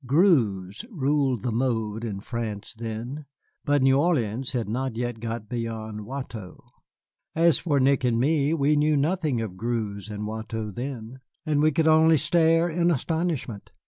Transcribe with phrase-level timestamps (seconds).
[0.03, 3.27] Greuze ruled the mode in France then,
[3.65, 6.63] but New Orleans had not got beyond Watteau.
[7.35, 11.71] As for Nick and me, we knew nothing of Greuze and Watteau then, and we
[11.71, 13.69] could only stare in astonishment.